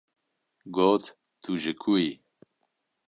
Got:‘’ 0.75 1.03
Tu 1.41 1.51
ji 1.61 1.73
ku 1.81 1.93
yî?‘’ 2.01 2.11